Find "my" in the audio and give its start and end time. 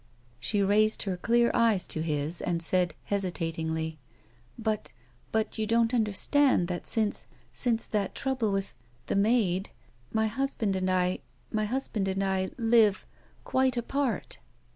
10.11-10.25